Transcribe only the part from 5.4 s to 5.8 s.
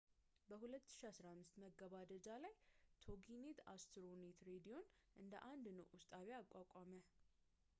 አንድ